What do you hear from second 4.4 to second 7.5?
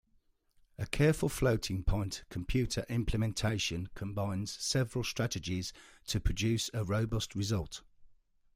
several strategies to produce a robust